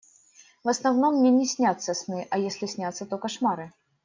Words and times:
В 0.63 0.67
основном 0.69 1.17
мне 1.19 1.29
не 1.29 1.45
снятся 1.45 1.93
сны, 1.93 2.25
а 2.31 2.39
если 2.39 2.65
снятся, 2.65 3.05
то 3.05 3.19
кошмары. 3.19 3.71